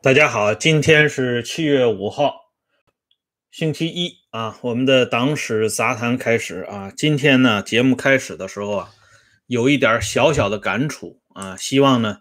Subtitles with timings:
[0.00, 2.52] 大家好，今天是七月五号，
[3.50, 4.56] 星期一啊。
[4.62, 6.92] 我们的党史杂谈开始啊。
[6.96, 8.90] 今天呢，节目开始的时候啊，
[9.48, 12.18] 有一点小小的感触啊，希望呢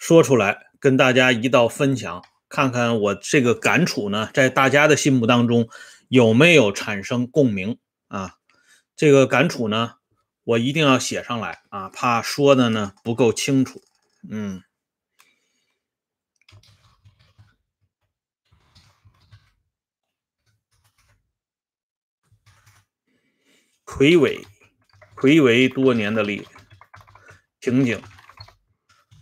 [0.00, 5.68] 说出来跟大家一道分享，看看我这个感触呢，在大家的心目当中
[6.08, 8.34] 有没有产生共鸣啊？
[8.96, 9.92] 这个感触呢，
[10.42, 13.80] 我一定要写上来啊，怕说的呢不够清楚，
[14.28, 14.60] 嗯。
[23.86, 24.44] 魁伟，
[25.14, 26.46] 魁伟多年的历
[27.60, 28.02] 情景，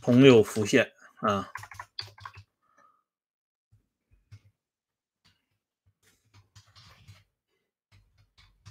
[0.01, 0.91] 朋友浮现
[1.21, 1.53] 啊，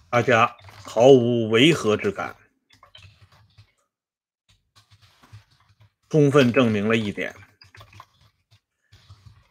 [0.09, 2.35] 大家毫无违和之感，
[6.09, 7.33] 充分证明了一点：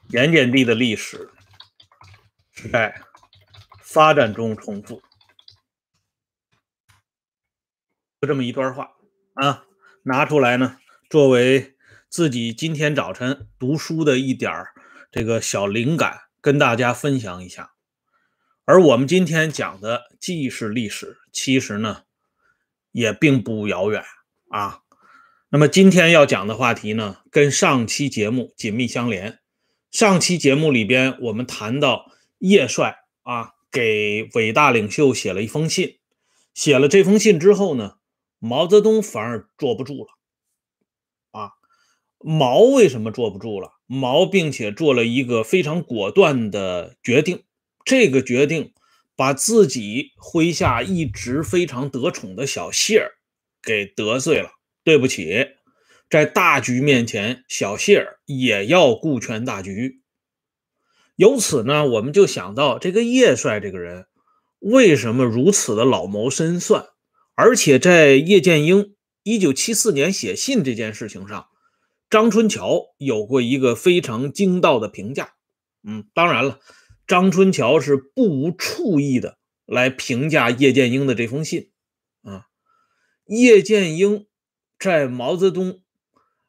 [0.09, 1.31] 盐碱地的历史
[2.51, 3.01] 是在
[3.81, 5.03] 发展中重复。
[8.23, 8.93] 就这么一段话
[9.35, 9.65] 啊，
[10.05, 10.77] 拿出来呢，
[11.11, 11.75] 作为
[12.09, 14.53] 自己今天早晨读书的一点
[15.11, 17.73] 这个小灵感，跟大家分享一下。
[18.65, 22.03] 而我们今天讲的既是历史，其实呢
[22.93, 24.05] 也并不遥远
[24.51, 24.83] 啊。
[25.49, 29.41] 那么今天要讲的话题呢，跟上期节目紧密相连。
[29.91, 35.99] 上期节目里边我们谈到叶帅啊，给伟大领袖写了一封信，
[36.55, 37.97] 写了这封信之后呢。
[38.45, 40.09] 毛泽东反而坐不住了，
[41.31, 41.53] 啊，
[42.19, 43.75] 毛为什么坐不住了？
[43.87, 47.45] 毛并且做了一个非常果断的决定，
[47.85, 48.73] 这个决定
[49.15, 53.13] 把自己麾下一直非常得宠的小谢儿
[53.63, 54.51] 给得罪了。
[54.83, 55.47] 对不起，
[56.11, 60.03] 在大局面前，小谢儿也要顾全大局。
[61.15, 64.07] 由此呢，我们就想到这个叶帅这个人
[64.59, 66.87] 为什么如此的老谋深算？
[67.35, 71.49] 而且在叶剑英一九七四年写信这件事情上，
[72.11, 75.35] 张春桥有过一个非常精到的评价。
[75.83, 76.61] 嗯，当然了，
[77.07, 81.71] 张春桥是不无醋意的来评价叶剑英的这封信。
[82.23, 82.47] 啊，
[83.27, 84.27] 叶剑英
[84.79, 85.81] 在毛泽东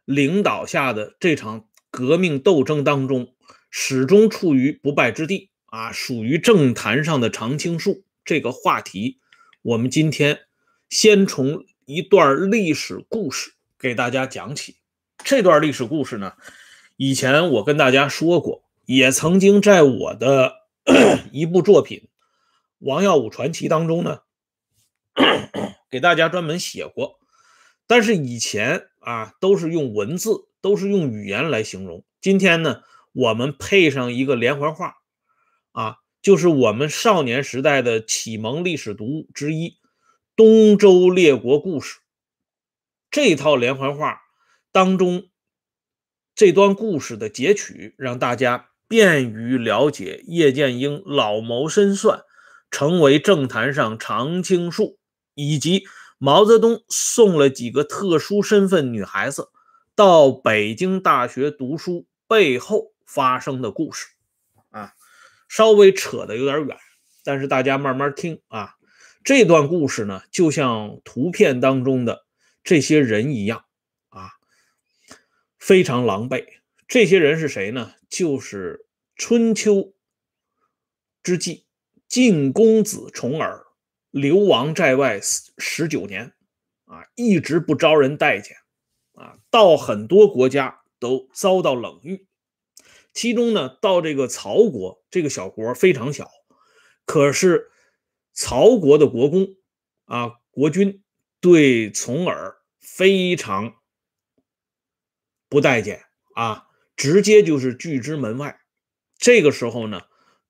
[0.03, 3.33] 领导下的这场革命斗争当中，
[3.71, 8.03] 始终处于不败之地啊，属于政坛上的常青树。
[8.25, 9.19] 这个话题，
[9.61, 10.41] 我们今天。
[10.93, 14.75] 先从一段历史故事给大家讲起。
[15.23, 16.33] 这段历史故事呢，
[16.97, 20.53] 以前我跟大家说过，也曾经在我的
[21.33, 21.97] 一部作品
[22.77, 24.19] 《王耀武传奇》当中呢，
[25.89, 27.17] 给大家专门写过。
[27.87, 32.05] 但是以前啊，都是用文字，都是用语言来形容。
[32.21, 32.83] 今天呢，
[33.13, 34.97] 我们配上一个连环画，
[35.71, 39.79] 啊，就是我们少年时代的启蒙历史读物之一。
[40.35, 41.99] 东周列国故事
[43.11, 44.19] 这套连环画
[44.71, 45.29] 当中，
[46.33, 52.23] 这段故事的截取，让大家便于了解叶剑英老谋深算，
[52.71, 54.97] 成为政坛上常青树，
[55.35, 55.83] 以及
[56.17, 59.49] 毛泽东送了几个特殊身份女孩子
[59.93, 64.07] 到北京大学读书背后发生的故事。
[64.71, 64.93] 啊，
[65.47, 66.75] 稍微扯的有点远，
[67.23, 68.73] 但是大家慢慢听啊。
[69.23, 72.25] 这段故事呢，就像图片当中的
[72.61, 73.63] 这些人一样
[74.09, 74.31] 啊，
[75.57, 76.45] 非常狼狈。
[76.89, 77.93] 这些人是谁呢？
[78.09, 78.85] 就是
[79.15, 79.93] 春秋
[81.23, 81.65] 之际
[82.09, 83.65] 晋公子重耳
[84.11, 86.33] 流亡在外十九年
[86.83, 88.57] 啊，一直不招人待见
[89.13, 92.27] 啊，到很多国家都遭到冷遇。
[93.13, 96.29] 其中呢，到这个曹国这个小国非常小，
[97.05, 97.69] 可是。
[98.33, 99.47] 曹国的国公
[100.05, 101.03] 啊，国君
[101.39, 103.75] 对重耳非常
[105.47, 106.03] 不待见
[106.35, 108.59] 啊，直接就是拒之门外。
[109.17, 110.01] 这个时候呢，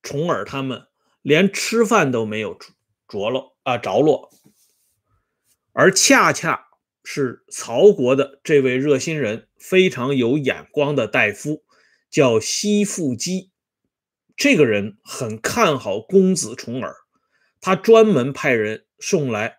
[0.01, 0.87] 重耳他们
[1.21, 2.57] 连吃饭都没有
[3.07, 4.31] 着落啊着落，
[5.73, 6.69] 而恰恰
[7.03, 11.63] 是曹国的这位热心人，非常有眼光的大夫，
[12.09, 13.51] 叫西附基。
[14.35, 17.02] 这个人很看好公子重耳。
[17.63, 19.55] 他专门派人送来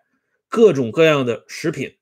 [0.50, 1.96] 各种各样的食品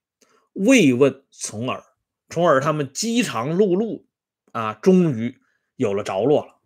[0.53, 1.81] 慰问重耳，
[2.29, 4.05] 重耳他们饥肠辘辘
[4.51, 5.39] 啊，终于
[5.77, 6.61] 有了着落了。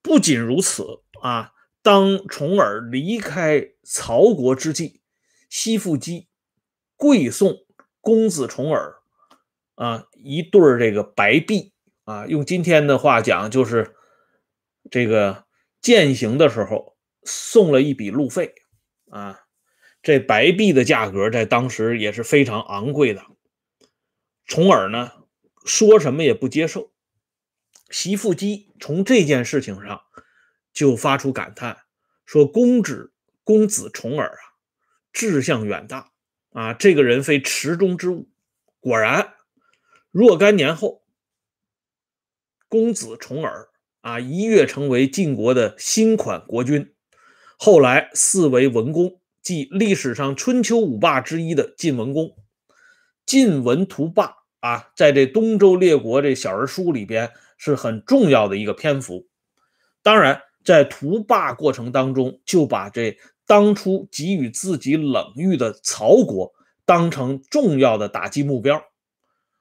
[0.00, 1.52] 不仅如此啊，
[1.82, 5.02] 当重耳离开曹国之际，
[5.50, 6.28] 西附基
[6.96, 7.58] 跪送
[8.00, 8.94] 公子重耳
[9.74, 11.74] 啊一对这个白璧
[12.04, 13.94] 啊，用今天的话讲就是
[14.90, 15.44] 这个
[15.82, 16.91] 践行的时候
[17.24, 18.54] 送了一笔路费
[19.10, 19.40] 啊，
[20.02, 23.24] 这白璧的价格在当时也是非常昂贵的。
[24.44, 25.12] 重耳呢
[25.64, 26.92] 说什么也不接受，
[27.90, 30.02] 席富基从这件事情上
[30.72, 31.78] 就发出感叹，
[32.26, 33.12] 说公子
[33.44, 34.42] 公子重耳啊，
[35.12, 36.12] 志向远大
[36.50, 38.28] 啊，这个人非池中之物。
[38.80, 39.34] 果然，
[40.10, 41.04] 若干年后，
[42.68, 43.68] 公子重耳
[44.00, 46.92] 啊一跃成为晋国的新款国君，
[47.64, 52.34] 后来四为文公，即历史上春秋五霸之一的晋文公。
[53.24, 59.28] 晋文图霸啊，在这东周列国这小人书里边是很重要的一个篇幅。
[60.02, 63.16] 当然，在图霸过程当中，就把这
[63.46, 66.52] 当初给予自己冷遇的曹国。
[66.84, 68.82] 当成重要的打击目标，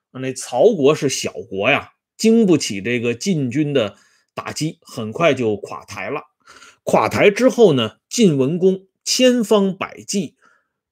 [0.10, 3.96] 那曹国是小国呀，经不起这个晋军的
[4.34, 6.31] 打击，很快就垮台了。
[6.84, 10.36] 垮台之后呢，晋文公千方百计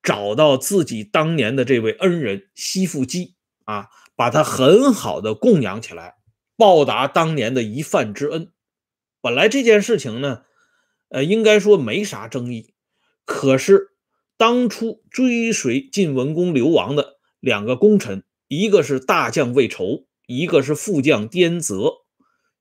[0.01, 6.15] 找到自己当年的这位恩人西父姬啊，把他很好的供养起来，
[6.55, 8.51] 报答当年的一饭之恩。
[9.21, 10.43] 本来这件事情呢，
[11.09, 12.73] 呃，应该说没啥争议，
[13.25, 13.87] 可是。
[14.39, 21.91] 当初追随晋文公流亡的两个功臣，一个是大将魏仇，一个是副将颠泽。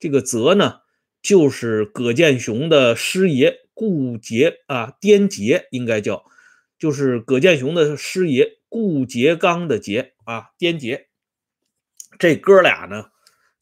[0.01, 0.81] 这个泽呢，
[1.23, 6.25] 就是葛剑雄的师爷顾杰啊，颠杰应该叫，
[6.79, 11.09] 就是葛剑雄的师爷顾杰刚的杰啊，颠杰。
[12.19, 13.07] 这哥俩呢，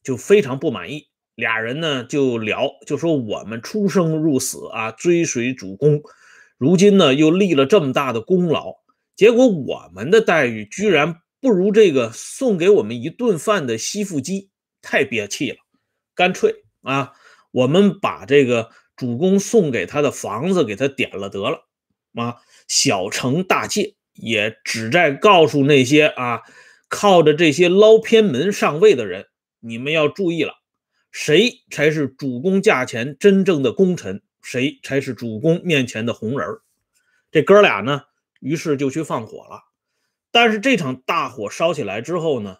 [0.01, 6.01] 就非常不满意，俩人呢就聊，就说我们出生入死啊，追随主公。
[6.57, 8.77] 如今呢，又立了这么大的功劳，
[9.15, 14.49] 结果我们的待遇居然不如这个送给我们一顿饭的西腹姬，
[14.81, 15.57] 太憋气了。
[16.15, 17.13] 干脆啊，
[17.57, 21.67] 我们把这个主公送给他的房子给他点了得了
[22.13, 22.35] 啊，
[22.67, 26.41] 小惩大戒，也旨在告诉那些啊
[26.87, 29.25] 靠着这些捞偏门上位的人，
[29.59, 30.53] 你们要注意了，
[31.11, 34.21] 谁才是主公驾前真正的功臣。
[34.43, 36.59] 谁才是主公面前的红人
[37.31, 38.03] 这哥俩呢，
[38.39, 39.63] 于是就去放火了。
[40.31, 42.57] 但是这场大火烧起来之后呢，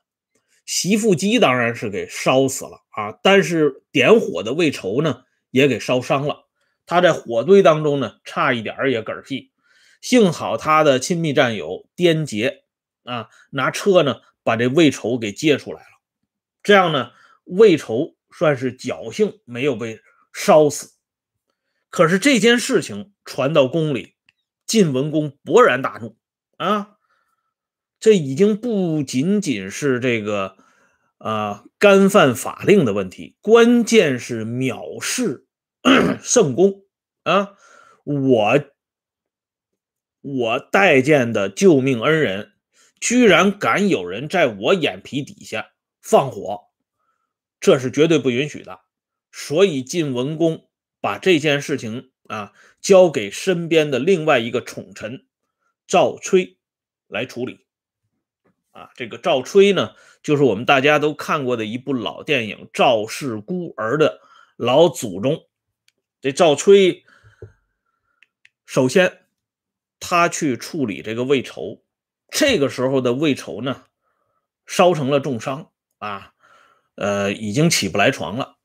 [0.68, 3.18] 席富基当然是给烧死了啊。
[3.24, 6.46] 但是点火的魏仇呢，也给烧伤了。
[6.86, 9.52] 他在火堆当中呢，差一点也嗝屁。
[10.00, 12.66] 幸好他的亲密战友颠杰
[13.04, 15.88] 啊，拿车呢把这魏仇给接出来了。
[16.62, 17.12] 这样呢，
[17.46, 20.94] 魏仇算是侥幸没有被烧死。
[21.90, 24.16] 可是这件事情传到宫里，
[24.66, 26.18] 晋文公勃然大怒
[26.58, 26.96] 啊！
[27.99, 30.57] 这已经不仅仅是这个
[31.17, 35.47] 啊干犯法令的问题，关键是藐视
[36.21, 36.83] 圣公
[37.23, 37.55] 啊！
[38.03, 38.59] 我
[40.21, 42.53] 我待见的救命恩人，
[42.99, 45.71] 居然敢有人在我眼皮底下
[46.01, 46.61] 放火，
[47.59, 48.81] 这是绝对不允许的。
[49.31, 50.63] 所以晋文公。
[50.99, 55.27] 把这件事情啊交给身边的另外一个宠臣
[55.85, 56.57] 赵吹
[57.07, 57.67] 来处理
[58.77, 58.89] 啊。
[58.95, 64.21] 这个赵吹呢，就是我们大家都看过的一部老电影《赵氏孤儿》的
[64.56, 65.47] 老祖宗。
[66.21, 67.04] 这赵吹
[68.66, 69.25] 首先
[69.99, 71.83] 他去处理这个魏仇，
[72.30, 73.83] 这个时候的魏仇呢
[74.66, 76.33] 烧成了重伤啊，
[76.95, 78.57] 呃，已经起不来床了。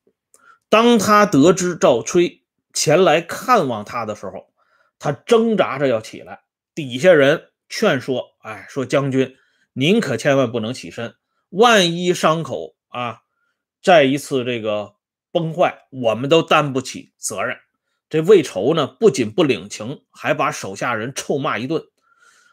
[0.69, 4.53] 当他得知赵吹前来看望他的时候，
[4.99, 6.45] 他挣扎着要起来，
[6.75, 9.37] 底下人劝说：“哎，说将军，
[9.73, 11.15] 您可千万不能起身，
[11.51, 13.23] 万一伤口啊
[13.83, 14.95] 再一次这个
[15.31, 17.59] 崩坏，我们都担不起责任。”
[18.11, 21.83] 这魏仇呢，不仅不领情，还把手下人臭骂一顿。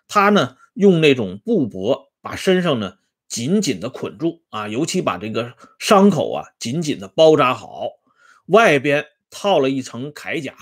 [0.08, 2.98] 他呢，用那种布帛把身上呢
[3.28, 7.90] 紧紧的捆住啊，尤其把这个伤口啊紧紧的包扎好。
[8.46, 10.56] 外边套了一层铠甲，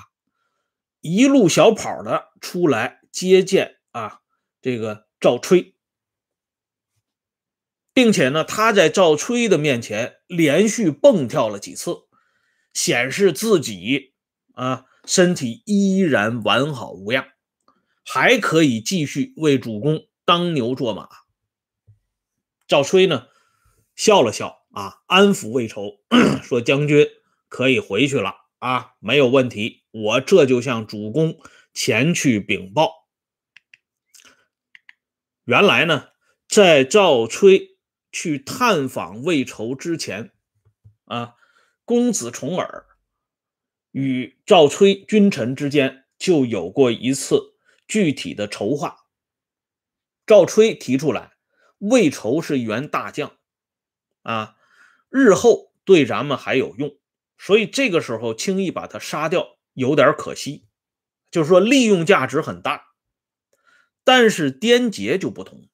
[1.02, 4.22] 一路小跑的出来接见啊，
[4.64, 5.76] 这个赵吹，
[7.98, 11.96] 并且呢，他在赵吹的面前连续蹦跳了几次，
[12.72, 14.14] 显示自己
[14.54, 17.26] 啊身体依然完好无恙，
[18.06, 21.10] 还可以继续为主公当牛做马。
[22.68, 23.30] 赵吹呢
[23.96, 25.98] 笑了笑啊，安抚魏仇
[26.44, 27.08] 说：“将军。”
[27.50, 29.86] 可以回去了啊，没有问题。
[29.90, 31.40] 我这就向主公
[31.74, 33.08] 前去禀报。
[35.46, 36.10] 原来呢，
[36.48, 37.77] 在赵吹
[38.20, 40.32] 去探访魏仇之前，
[41.06, 41.36] 啊，
[41.86, 42.88] 公子重耳
[43.92, 47.54] 与赵崔君臣之间就有过一次
[47.88, 49.06] 具体的筹划。
[50.26, 51.34] 赵崔提出来，
[51.78, 53.38] 魏仇是一员大将，
[54.24, 54.56] 啊，
[55.10, 56.98] 日后对咱们还有用，
[57.38, 60.66] 所以这个时候轻易把他杀掉有点可惜，
[61.30, 62.88] 就是说利用价值很大。
[64.04, 65.70] 但是颠杰就不同，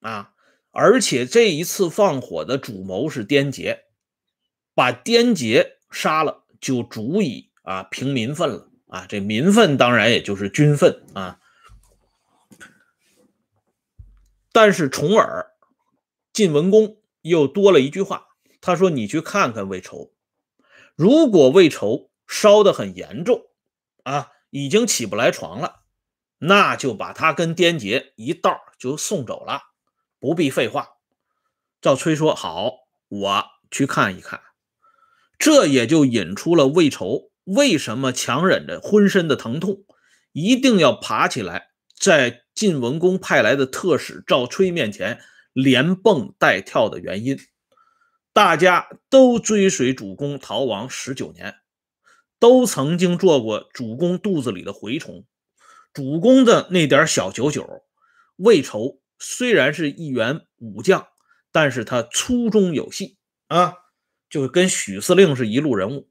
[0.00, 0.33] 啊，
[0.74, 3.84] 而且这一次放火的主谋是颠杰，
[4.74, 11.38] 把颠杰杀了就足以啊平民愤了啊，这民愤当然也就是军愤啊。
[14.52, 15.52] 但是重耳
[16.32, 18.26] 晋文公又多了一句话，
[18.60, 20.12] 他说：“你去看看魏仇，
[20.96, 23.42] 如果魏仇烧得很严重，
[24.02, 25.82] 啊，已经起不来床了，
[26.38, 29.60] 那就把他跟颠杰一道就送走了，
[30.24, 30.94] 不必废话。”
[31.82, 32.72] 赵崔说：“好，
[33.08, 34.40] 我去看一看。”
[35.38, 39.84] 这也就引出了魏仇为什么强忍着浑身的疼痛，
[40.32, 41.72] 一定要爬起来。
[41.94, 45.20] 在晋文公派来的特使赵崔面前
[45.52, 47.38] 连蹦带跳的原因，
[48.32, 51.56] 大家都追随主公逃亡十九年，
[52.38, 55.26] 都曾经做过主公肚子里的蛔虫。
[55.92, 57.84] 主公的那点小九九，
[58.36, 61.06] 魏仇虽然是一员武将，
[61.52, 63.16] 但是他粗中有细
[63.46, 63.74] 啊，
[64.28, 66.10] 就跟许司令是一路人物，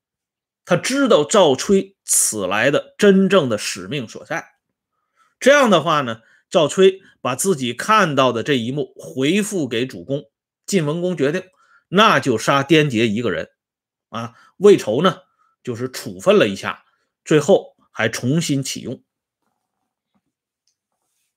[0.66, 4.46] 他知道赵吹此来的真正的使命所在。
[5.40, 10.24] 这样的话呢，赵吹把自己看到的这一幕回复给主公，
[10.66, 11.44] 晋文公决定，
[11.90, 13.50] 那就杀颠杰一个人，
[14.10, 15.18] 啊，魏仇呢
[15.64, 16.86] 就是处分了一下，
[17.26, 19.04] 最后还重新启用。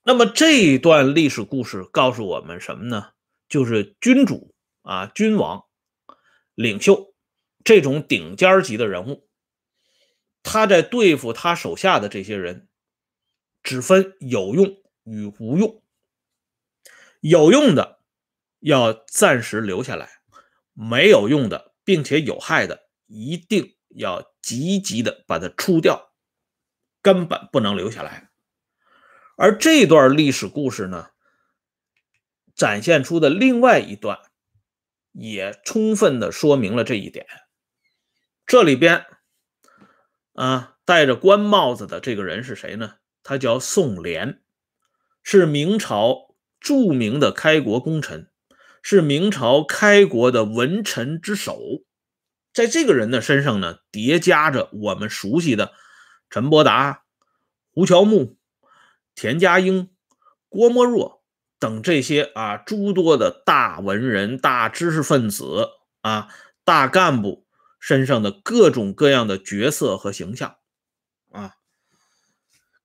[0.07, 3.11] 那么这一段历史故事告诉我们什么呢？
[3.49, 5.65] 就是君主啊，君王、
[6.55, 7.13] 领袖
[7.65, 9.27] 这种顶尖级的人物，
[10.43, 12.69] 他在对付他手下的这些人。
[13.63, 15.83] 只分有用与无用，
[17.19, 17.99] 有用的
[18.59, 20.21] 要暂时留下来，
[20.71, 26.13] 没有用的并且有害的，一定要积极的把它除掉，
[27.01, 28.26] 根本不能留下来。
[29.37, 31.09] 而这段历史故事呢，
[32.55, 34.17] 展现出的另外一段，
[35.11, 37.27] 也充分的说明了这一点。
[38.47, 39.05] 这里边
[40.33, 42.95] 啊，戴着官帽子的这个人是谁呢？
[43.21, 44.39] 他叫宋濂，
[45.21, 48.31] 是明朝著名的开国功臣，
[48.81, 51.61] 是明朝开国的文臣之首。
[52.53, 55.73] 在这个人的身上呢，叠加着我们熟悉的
[56.27, 57.03] 陈伯达、
[57.71, 58.36] 胡乔木、
[59.17, 59.89] 田家英、
[60.47, 61.23] 郭沫若
[61.57, 65.69] 等这些啊诸多的大文人、大知识分子
[66.01, 66.27] 啊、
[66.63, 67.47] 大干部
[67.79, 70.57] 身上的各种各样的角色和形象
[71.31, 71.55] 啊。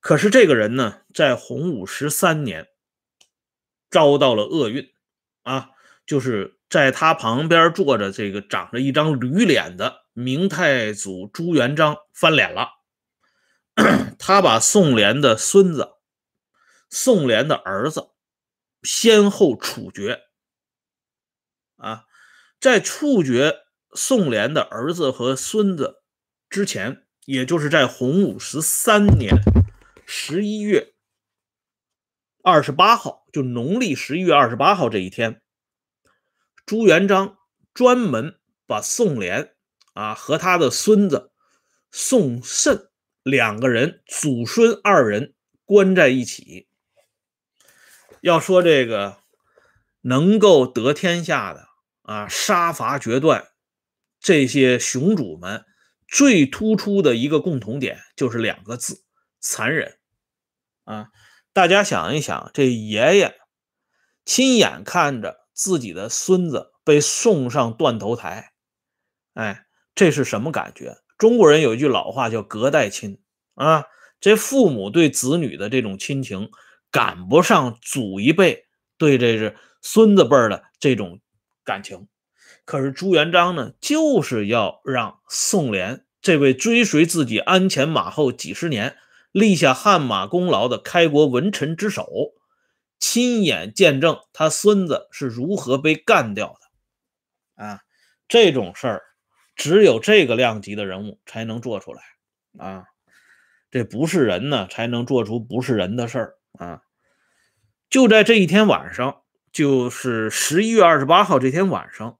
[0.00, 2.68] 可是这个人呢，在洪武十三年
[3.90, 4.90] 遭到了厄运
[5.42, 5.72] 啊，
[6.06, 12.70] 就是在他旁边坐着这个长着一张驴脸的明太祖朱元璋翻脸了，
[14.18, 15.90] 他把宋濂的孙子、
[16.94, 18.10] 宋濂的儿子
[18.82, 20.24] 先后处决
[21.76, 22.04] 啊，
[22.60, 23.60] 在处决
[23.94, 26.02] 宋濂的儿子和孙子
[26.50, 29.40] 之前，也就是在洪武十三年。
[30.04, 30.92] 十一月
[32.42, 35.40] 二十八号，就农历十一月二十八号这一天，
[36.66, 37.38] 朱元璋
[37.72, 39.54] 专门把宋濂
[39.94, 41.32] 啊和他的孙子
[41.90, 42.90] 宋慎
[43.22, 45.34] 两个人祖孙二人
[45.64, 46.68] 关在一起。
[48.22, 49.18] 要说这个
[50.00, 51.66] 能够得天下的
[52.02, 53.48] 啊，杀伐决断，
[54.20, 55.64] 这些雄主们
[56.06, 59.02] 最突出的一个共同点就是两个字：
[59.40, 59.98] 残忍。
[60.84, 61.08] 啊，
[61.52, 63.34] 大家想一想，这爷爷
[64.24, 68.52] 亲眼看着自己的孙子被送上断头台，
[69.34, 70.98] 哎，这是什么感觉？
[71.18, 73.20] 中国人有一句老话叫“隔代亲”
[73.54, 73.86] 啊，
[74.20, 76.52] 这父母对子女的这种亲情
[76.92, 81.18] 赶不上祖一辈对这是孙子辈的这种
[81.64, 82.06] 感情。
[82.64, 88.96] 可是朱元璋呢，就是要让宋濂这位追随自己鞍前马后几十年。
[89.32, 92.06] 立下汗马功劳的开国文臣之首，
[92.98, 96.54] 亲眼见证他孙子是如何被干掉
[97.56, 97.80] 的，啊，
[98.28, 99.02] 这种事儿
[99.56, 102.02] 只有这个量级的人物才能做出来，
[102.58, 102.84] 啊，
[103.70, 106.82] 这不是人呢才能做出不是人的事儿啊！
[107.90, 112.18] 就在这一天晚上，就是十一月二十八号这天晚上，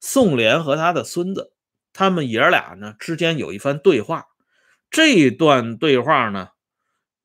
[0.00, 1.52] 宋濂和他的孙子，
[1.92, 4.28] 他们爷俩呢之间有一番对话。
[4.90, 6.50] 这一段对话呢，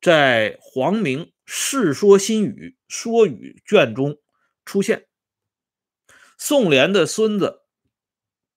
[0.02, 4.18] 在黄明《世说新语·说语》卷中
[4.66, 5.08] 出现。
[6.38, 7.62] 宋濂的孙子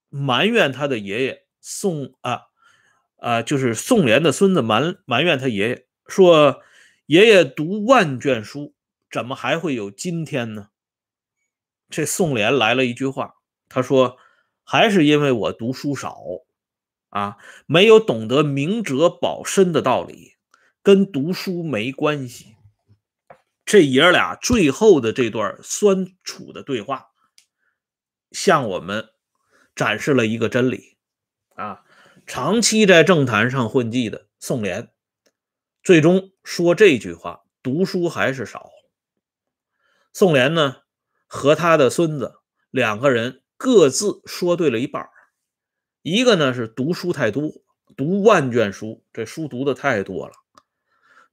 [0.09, 2.43] 埋怨他的爷爷宋啊
[3.19, 6.63] 啊，就是宋濂的孙子埋埋怨他爷爷说
[7.09, 8.75] ：“爷爷读万卷书，
[9.11, 10.69] 怎么还会有今天呢？”
[11.89, 13.37] 这宋濂来了一句话，
[13.67, 14.19] 他说
[14.63, 16.19] ：“还是因为我读书少
[17.09, 20.35] 啊，没有懂得明哲保身的道理，
[20.83, 22.57] 跟读书没关系。”
[23.65, 27.07] 这爷俩最后的这段酸楚的对话。
[28.31, 29.09] 向我们
[29.75, 30.99] 展示了一个真理
[31.55, 31.85] 啊！
[32.27, 34.89] 长期在政坛上混迹的宋濂，
[35.83, 38.71] 最终说这句话：读书还是少。
[40.13, 40.77] 宋濂呢，
[41.27, 42.35] 和他的孙子
[42.71, 45.09] 两个人各自说对了一半
[46.03, 47.53] 一个呢是读书太多，
[47.97, 50.33] 读万卷书，这书读的太多了，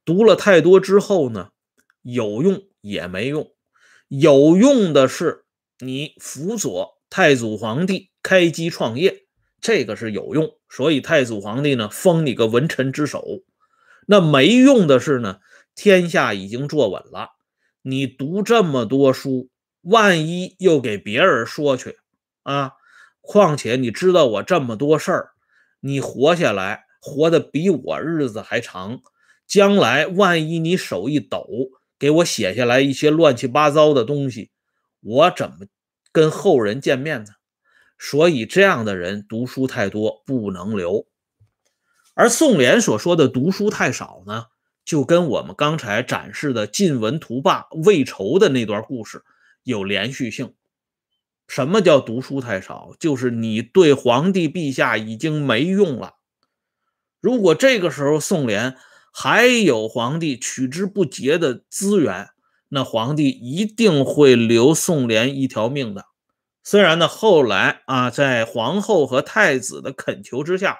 [0.03, 1.51] 读了太多之后呢，
[2.01, 3.51] 有用也没用，
[4.07, 5.43] 有用的是。
[5.79, 9.25] 你辅佐太祖皇帝开基创业，
[9.59, 13.43] 这个是有用，所以太祖皇帝呢封你个文臣之首。
[14.05, 15.39] 那没用的是呢，
[15.75, 17.29] 天下已经坐稳了，
[17.81, 19.50] 你读这么多书，
[19.81, 21.97] 万一又给别人说去
[22.43, 22.74] 啊？
[23.21, 25.29] 况且你知道我这么多事儿，
[25.79, 29.01] 你活下来活得比我日子还长，
[29.47, 31.47] 将来万一你手一抖，
[31.97, 34.51] 给我写下来一些乱七八糟的东西。
[35.01, 35.65] 我怎么
[36.12, 37.31] 跟后人见面呢？
[37.97, 41.07] 所以这样的人读书太多不能留。
[42.15, 44.45] 而宋濂所说的读书太少呢，
[44.84, 49.24] 就跟我们刚才展示的晋文图霸魏仇的那段故事
[49.63, 50.53] 有连续性。
[51.48, 52.93] 什么叫读书太少？
[52.97, 56.13] 就是你对皇帝陛下已经没用了。
[57.19, 58.75] 如果这个时候宋濂
[59.12, 62.30] 还有皇帝取之不竭的资源，
[62.69, 66.06] 那皇帝一定会留宋濂一条命的。
[66.63, 70.80] 虽然呢，后来啊，在皇后和太子的恳求之下，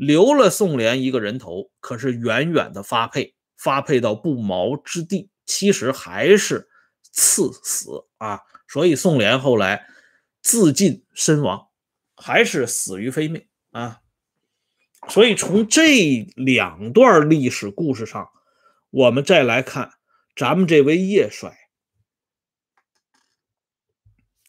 [0.00, 6.70] 留了宋濂一个人头，可是远远的发配，发配到不毛之地，其实还是
[7.12, 8.40] 赐死啊。
[8.66, 9.86] 所以宋濂后来
[10.40, 11.68] 自尽身亡，
[12.16, 14.00] 还是死于非命啊。
[15.06, 18.30] 所以从这两段历史故事上，
[18.88, 19.92] 我们再来看。
[20.36, 21.54] 咱们这位叶帅，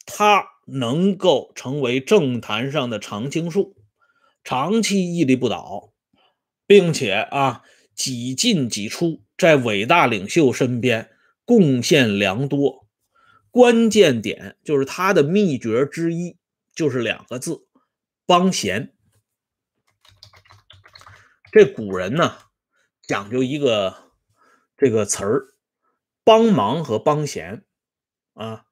[0.06, 3.76] 他能够成为政坛上的常青树，
[4.44, 5.94] 长期屹立不倒，
[6.66, 7.64] 并且啊
[7.96, 11.12] 几进几出，在伟大领袖身边
[11.46, 12.88] 贡献良多。
[13.50, 16.38] 关键点就是他的秘诀之一，
[16.74, 17.68] 就是两个字：
[18.26, 18.94] 帮闲。
[21.52, 22.38] 这古人呢
[23.08, 24.12] 讲究一个
[24.78, 25.48] 这个词儿。
[26.24, 27.66] 帮忙和帮闲
[28.34, 28.66] 啊，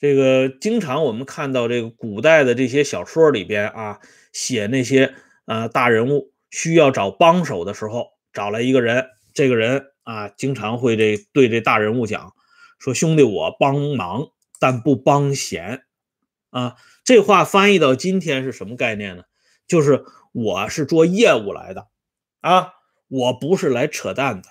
[0.00, 4.00] 这个经常我们看到这个古代的这些小说里边啊，
[4.32, 12.32] 写那些呃大人物需要找帮手的时候，找来一个人，这个人啊，经常会这对这大人物讲
[12.78, 15.84] 说：“兄弟，我帮忙，但不帮闲。”
[16.48, 19.24] 啊，这话翻译到今天是什么概念呢？
[19.68, 21.88] 就是我是做业务来的
[22.40, 22.72] 啊，
[23.08, 24.48] 我不是来扯淡的。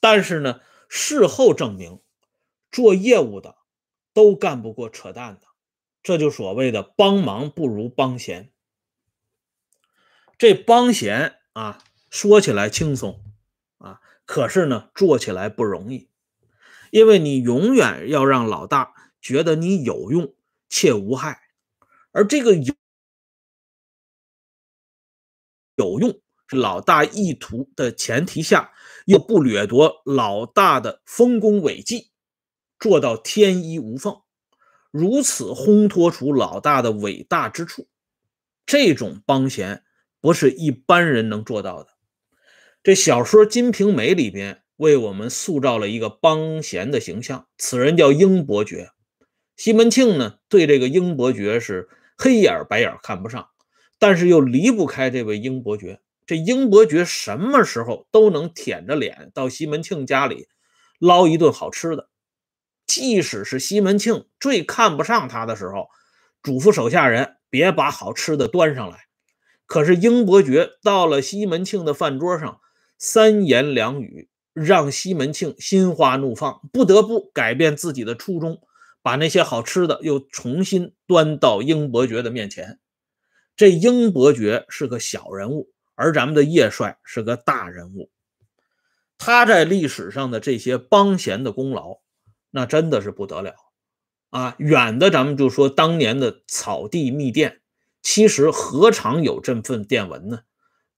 [0.00, 0.60] 但是呢。
[0.96, 1.98] 事后证明，
[2.70, 3.56] 做业务的
[4.14, 5.48] 都干不过扯淡的，
[6.02, 8.52] 这就所谓的帮忙不如帮闲。
[10.38, 13.22] 这帮闲啊，说起来轻松
[13.76, 16.08] 啊，可是呢，做起来不容易，
[16.90, 20.34] 因为你永远要让老大觉得你有用
[20.68, 21.42] 且无害，
[22.12, 22.74] 而这个有
[25.76, 26.20] 有用。
[26.46, 28.74] 是老大意图的前提下，
[29.06, 32.10] 又不掠夺老大的丰功伟绩，
[32.84, 34.20] 做到天衣无缝，
[34.90, 37.88] 如此烘托出老大的伟大之处。
[38.66, 39.84] 这种帮闲
[40.20, 41.88] 不是一般人能做到的。
[42.82, 48.90] 这小说《金瓶梅》里边为我们塑造了一个帮闲的形象，此人叫英伯爵。
[49.56, 53.48] 西门庆呢，对这个英伯爵是黑眼白眼看不上，
[53.98, 56.02] 但是又离不开这位英伯爵。
[56.26, 60.48] 这英伯爵什么时候都能舔着脸到西门庆家里
[60.98, 62.10] 捞一顿好吃的，
[62.86, 65.88] 即使是西门庆最看不上他的时候，
[66.42, 69.06] 嘱咐手下人别把好吃的端上来。
[69.66, 72.60] 可是英伯爵到了西门庆的饭桌上，
[72.98, 78.60] 三言两语让西门庆心花怒放，不得不改变自己的初衷，
[79.02, 82.78] 把那些好吃的又重新端到英伯爵的面前。
[83.56, 88.10] 这英伯爵是个小人物，而咱们的叶帅是个大人物。
[89.16, 92.00] 他在历史上的这些帮闲的功劳，
[92.56, 93.56] 那真的是不得了
[94.30, 94.54] 啊！
[94.58, 97.62] 远的咱们就说当年的草地密电，
[98.00, 100.42] 其实何尝有这份电文呢？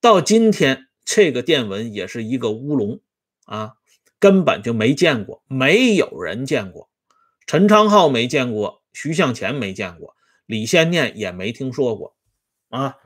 [0.03, 3.01] 到今天，这个电文也是一个乌龙
[3.47, 3.77] 啊，
[4.21, 6.91] 根本就没见过，没有人见过。
[7.47, 10.15] 陈昌浩没见过，徐向前没见过，
[10.45, 12.15] 李先念也没听说过。
[12.69, 12.97] 啊，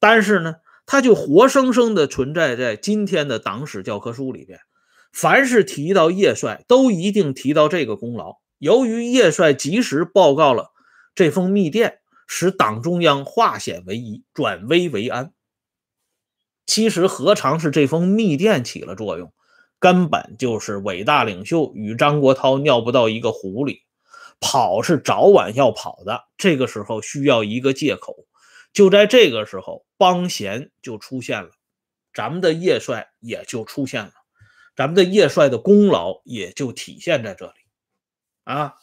[0.00, 4.58] 但是呢，他就活生生的存在在今天的党史教科书里边。
[5.12, 8.38] 凡是提到叶帅，都一定提到这个功劳。
[8.58, 10.72] 由于叶帅及时报告了
[11.14, 15.32] 这封密电，使党中央化险为夷，转危为安。
[16.64, 19.32] 其实何尝是这封密电起了作用？
[19.78, 23.80] 根本就是伟大领袖与张国焘尿不到一个壶里，
[24.40, 26.22] 跑是早晚要跑的。
[26.36, 28.14] 这个时候需要一个借口。
[28.72, 31.50] 就在这个时候，帮闲就出现了，
[32.14, 34.12] 咱们的叶帅也就出现了，
[34.76, 37.52] 咱们的叶帅的功劳也就体现在这里
[38.44, 38.74] 啊。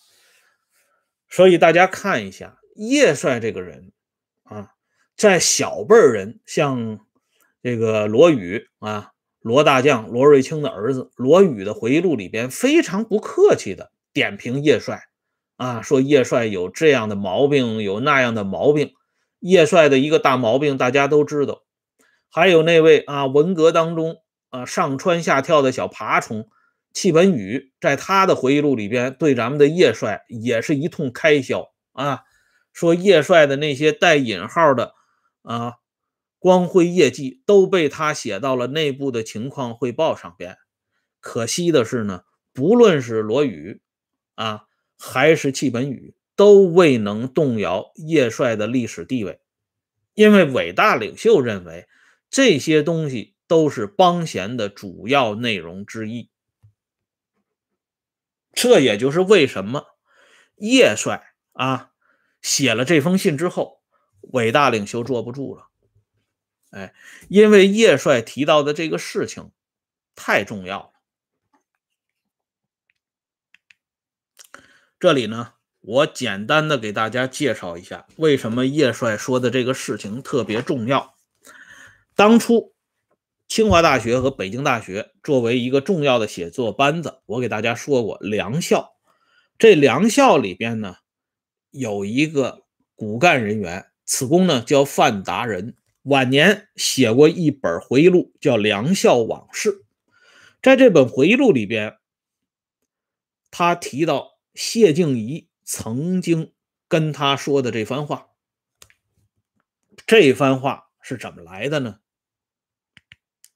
[1.30, 3.92] 所以大家看一下叶帅这个人
[4.44, 4.72] 啊，
[5.16, 7.00] 在小辈人，像
[7.62, 15.04] 这个罗宇啊，罗大将罗瑞卿的儿子罗宇的回忆录里边，非常不客气的点评叶帅
[15.58, 18.94] 啊，说叶帅有这样的毛病，有那样的毛病。
[19.40, 21.64] 叶帅的一个大毛病，大家都知道。
[22.30, 24.18] 还有那位啊，文革当中
[24.50, 26.50] 啊上蹿下跳的小爬虫
[26.94, 32.22] 戚本禹，在他的回忆录里边，对咱们的叶帅也是一通开销啊，
[32.74, 34.94] 说叶帅的那些带引号的
[35.42, 35.74] 啊
[36.38, 40.58] 光辉业绩都被他写到了内部的情况汇报上边。
[41.20, 43.82] 可惜的是呢，不论是罗宇
[44.36, 44.66] 啊，
[44.98, 46.16] 还是戚本禹。
[46.36, 49.42] 都未能动摇叶帅的历史地位，
[50.14, 51.90] 因为伟大领袖认为
[52.30, 56.30] 这些东西都是帮闲的主要内容之一。
[58.54, 59.98] 这也就是为什么
[60.56, 61.92] 叶帅啊
[62.42, 63.82] 写了这封信之后，
[64.22, 65.68] 伟大领袖坐不住了。
[66.70, 66.94] 哎，
[67.28, 69.52] 因为叶帅提到的这个事情
[70.16, 70.92] 太重要了。
[75.00, 75.56] 这里呢。
[75.82, 81.16] 我简单的给大家介绍一下，为什么叶帅说的这个事情特别重要。
[82.16, 82.76] 当初
[83.50, 88.94] 清华大学和北京大学作为一个重要的写作班子，我给大家说过，梁校
[89.58, 90.98] 这梁校里边呢
[91.72, 99.72] 有一个骨干人员，此公呢叫范达人，晚年写过一本回忆录，叫《梁校往事》。
[100.62, 101.98] 在这本回忆录里边，
[103.50, 105.50] 他提到谢静怡。
[105.72, 106.52] 曾经
[106.88, 108.30] 跟他说的这番话，
[110.08, 112.00] 这番话是怎么来的呢？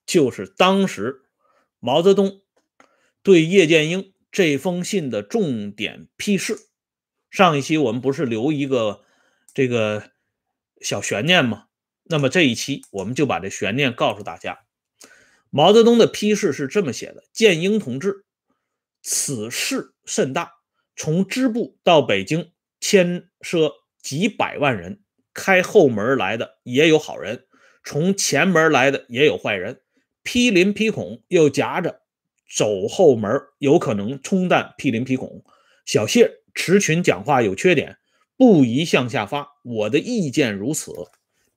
[0.05, 1.21] 就是当时
[1.79, 2.41] 毛泽东
[3.21, 6.57] 对叶剑英这封信的重点批示。
[7.29, 9.03] 上一期我们不是留一个
[9.53, 10.11] 这个
[10.81, 11.65] 小悬念吗？
[12.03, 14.65] 那么这一期我们就把这悬念告诉大家。
[15.49, 18.25] 毛泽东的批示是这么写的：剑英同志，
[19.03, 20.53] 此事甚大。
[20.95, 27.45] 从支部到北京，牵涉几百万人，开后门来的也有好人，
[27.83, 29.82] 从前门来的也有坏人，
[30.23, 32.01] 批林批孔又夹着
[32.49, 35.43] 走后门，有可能冲淡批林批孔。
[35.85, 37.97] 小谢持群讲话有缺点，
[38.37, 39.49] 不宜向下发。
[39.63, 40.91] 我的意见如此。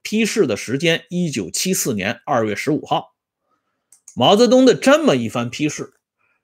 [0.02, 3.14] 批示的时间：一九七四年二月十五号。
[4.14, 5.94] 毛泽东的这么一番批示。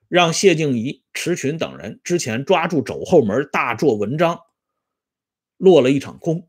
[0.09, 4.41] 让谢静怡、池群等人之前抓住走后门大做文章，
[5.57, 6.47] 落了一场空。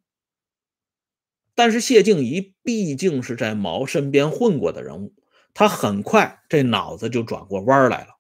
[1.54, 5.14] 但是谢静怡毕竟是在毛身边混过的人物，
[5.54, 8.18] 他很快这脑子就转过弯来了。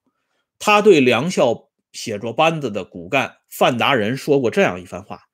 [0.58, 5.24] 他对梁校写作班子的骨干范达人说过这样一番话：“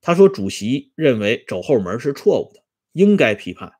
[0.00, 3.72] 他说，主席认为走后门是错误的，应该批判，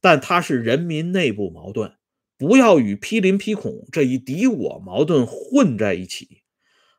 [0.00, 1.94] 但他是人民内部矛盾。”
[2.38, 6.42] 不要与批林批孔这一敌我矛盾混在一起。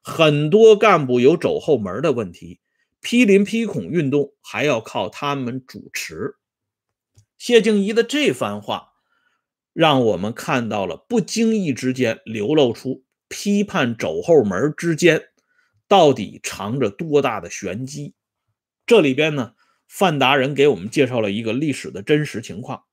[0.01, 2.61] 很多干部有走后门的问题，
[3.01, 6.35] 批林批孔运动还要靠他们主持。
[7.37, 8.92] 谢静怡的这番话，
[9.73, 15.29] 让我们看到了不经意之间流露出批判走后门之间
[15.87, 18.15] 到底藏着多大的玄机。
[18.85, 19.55] 这里边呢，
[19.87, 22.83] 范达人给我们介绍了一个历史的真实情况。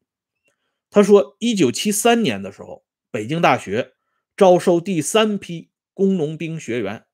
[0.88, 3.92] 他说，一九七三年的时候，北京大学
[4.36, 7.04] 招收第三批工农兵学员，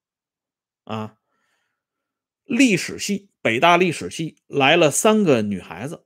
[0.85, 1.17] 啊，
[2.45, 6.05] 历史系，北大历史系来了三个女孩子，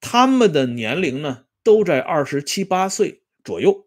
[0.00, 3.86] 她们的年龄呢都在二十七八岁左右。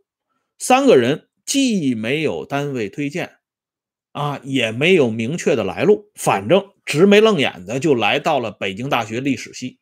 [0.59, 3.37] 三个人既没有单位推荐，
[4.11, 9.79] 啊，也没有明确的来路，反正直眉愣眼的就来到了北京大学历史系。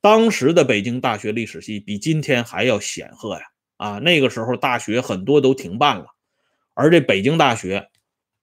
[0.00, 3.42] 当时的北京大学历史系比今天还要显赫呀！
[3.76, 6.06] 啊，那个时候大学很多都停办了，
[6.74, 7.88] 而这北京大学，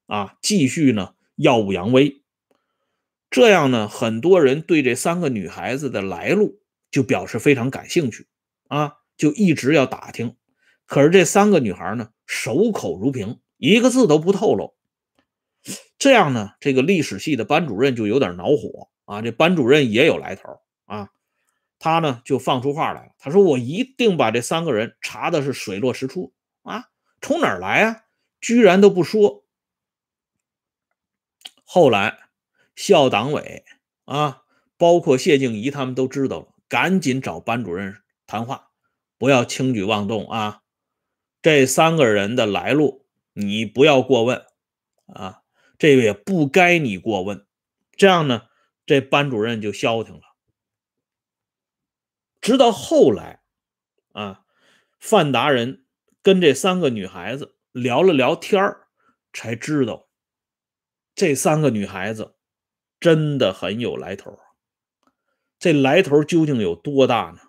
[0.06, 2.22] 啊，继续呢耀武扬威。
[3.30, 8.26] 这样呢，很多人对这三个女孩子的来路就表示非常感兴趣
[8.70, 10.38] 啊，就一直要打听。
[10.86, 14.78] 可是这三个女孩呢，守口如瓶，一个字都不透露。
[15.98, 19.22] 这样呢，这个历史系的班主任就有点恼火啊。
[19.22, 21.10] 这班主任也有来头啊，
[21.78, 26.86] 他呢就放出话来了，他说：“我一定把这三个人查的是水落石出啊，
[27.22, 28.04] 从哪儿来啊？
[28.40, 29.44] 居然都不说。”
[31.66, 32.18] 后来。
[32.76, 33.66] 校党委
[34.06, 34.44] 啊，
[34.78, 37.98] 包括谢静怡他们都知道了，赶紧找班主任
[38.30, 38.70] 谈话，
[39.18, 40.62] 不要轻举妄动啊！
[41.42, 44.46] 这三个人的来路你不要过问
[45.08, 45.42] 啊，
[45.80, 47.48] 这个也不该你过问。
[47.98, 48.44] 这样呢，
[48.86, 50.22] 这班主任就消停了。
[52.40, 53.42] 直到后来
[54.12, 54.46] 啊，
[55.00, 55.84] 范达人
[56.22, 58.62] 跟这三个女孩子聊了聊天
[59.34, 60.08] 才知道
[61.16, 62.36] 这三个女孩子。
[63.00, 64.38] 真的很有来头，
[65.58, 67.49] 这来头究竟有多大呢？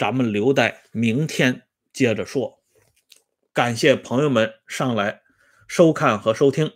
[0.00, 2.62] 咱们留待明天接着说。
[3.52, 5.20] 感谢朋友们上来
[5.68, 6.72] 收看和收听，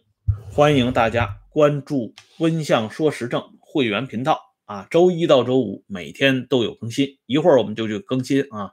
[0.53, 8.73] 欢迎大家关注“温相说时政”会员频道啊，周一到周五每天都有更新，一会儿我们就去更新啊。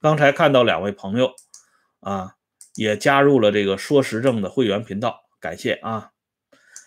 [0.00, 1.34] 刚才看到两位朋友
[2.00, 2.36] 啊，
[2.76, 6.12] 也加入了这个说时政的会员频道，感谢啊。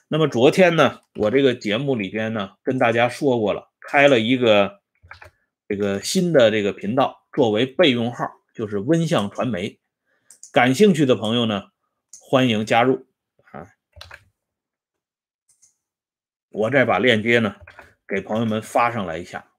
[0.07, 4.79] 那么昨天呢，我这个节目里边呢，跟大家说过了，开了一个
[5.67, 9.79] 这个新的这个频道，作为备用号，就是温相传媒。
[10.51, 11.71] 感兴趣的朋友呢，
[12.19, 13.07] 欢迎加入
[13.51, 13.73] 啊！
[16.49, 17.55] 我再把链接呢
[18.07, 19.52] 给朋友们发上来一下。